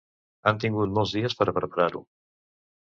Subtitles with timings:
[0.51, 2.05] Han tingut molts dies per a preparar-ho.